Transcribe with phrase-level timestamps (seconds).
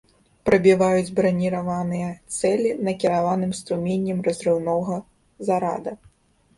[0.49, 5.03] Прабіваюць браніраваныя цэлі накіраваным струменем разрыўнога
[5.49, 5.91] зарада.